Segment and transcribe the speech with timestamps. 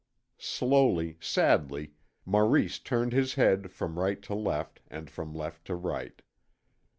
[0.39, 1.93] Slowly, sadly,
[2.25, 6.23] Maurice turned his head from right to left, and from left to right.